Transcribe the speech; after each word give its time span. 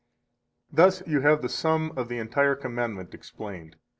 65 0.71 0.75
Thus 0.77 1.07
you 1.07 1.21
have 1.21 1.43
the 1.43 1.47
sum 1.47 1.93
of 1.95 2.09
the 2.09 2.17
entire 2.17 2.55
commandment 2.55 3.13
explained. 3.13 3.75